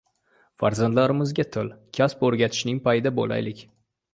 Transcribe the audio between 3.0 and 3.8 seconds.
bo‘laylik.